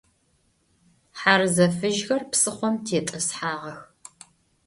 Хьарзэ 1.19 1.65
фыжьхэр 1.77 2.21
псыхъом 2.31 2.75
тетӏысхьагъэх. 2.85 3.79